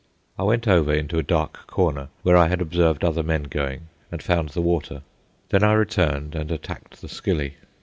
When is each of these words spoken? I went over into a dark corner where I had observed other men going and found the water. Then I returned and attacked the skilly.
I 0.35 0.41
went 0.41 0.67
over 0.67 0.91
into 0.91 1.19
a 1.19 1.21
dark 1.21 1.67
corner 1.67 2.07
where 2.23 2.35
I 2.35 2.47
had 2.47 2.59
observed 2.59 3.03
other 3.05 3.21
men 3.21 3.43
going 3.43 3.87
and 4.11 4.19
found 4.19 4.49
the 4.49 4.59
water. 4.61 5.03
Then 5.49 5.63
I 5.63 5.73
returned 5.73 6.33
and 6.33 6.51
attacked 6.51 7.01
the 7.01 7.07
skilly. 7.07 7.53